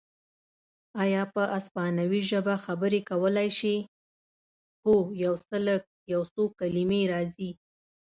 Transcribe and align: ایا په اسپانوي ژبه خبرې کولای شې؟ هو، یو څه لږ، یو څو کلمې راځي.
ایا 1.03 1.23
په 1.33 1.41
اسپانوي 1.57 2.21
ژبه 2.31 2.55
خبرې 2.65 2.99
کولای 3.09 3.49
شې؟ 3.59 3.75
هو، 4.83 4.95
یو 5.23 5.33
څه 5.45 5.55
لږ، 5.67 5.81
یو 6.13 6.21
څو 6.33 6.43
کلمې 6.59 7.01
راځي. 7.13 7.51